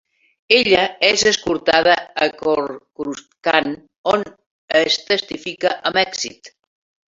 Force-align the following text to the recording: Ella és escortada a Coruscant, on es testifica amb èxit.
Ella 0.55 0.85
és 1.09 1.25
escortada 1.31 1.93
a 2.27 2.29
Coruscant, 2.39 3.77
on 4.15 4.27
es 4.83 4.99
testifica 5.13 5.77
amb 5.93 6.05
èxit. 6.07 6.55